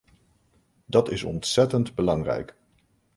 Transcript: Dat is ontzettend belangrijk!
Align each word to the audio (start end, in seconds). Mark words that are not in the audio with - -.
Dat 0.85 1.09
is 1.11 1.23
ontzettend 1.23 1.95
belangrijk! 1.95 2.55